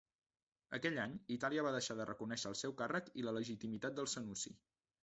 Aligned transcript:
Aquell 0.77 0.97
any, 1.03 1.13
Itàlia 1.35 1.67
va 1.67 1.75
deixar 1.77 1.99
de 2.01 2.09
reconèixer 2.11 2.51
el 2.53 2.59
seu 2.65 2.75
càrrec 2.83 3.13
i 3.25 3.29
la 3.29 3.39
legitimitat 3.39 3.99
dels 4.03 4.21
Senussi. 4.21 4.59